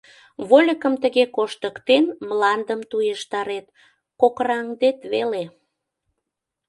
Вольыкым 0.49 0.93
тыге 1.03 1.25
коштыктен, 1.35 2.05
мландым 2.27 2.81
туештарет, 2.89 3.67
кокыраҥдет 4.19 4.97
веле. 5.11 5.43